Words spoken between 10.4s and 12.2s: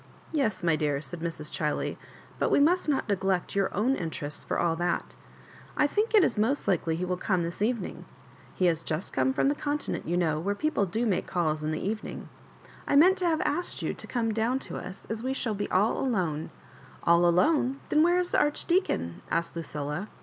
people do make caUs in the even